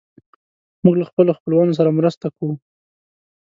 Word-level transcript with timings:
موږ 0.83 0.95
له 1.01 1.05
خپلو 1.09 1.31
خپلوانو 1.39 1.77
سره 1.79 1.89
مرسته 1.99 2.25
کوو. 2.35 2.53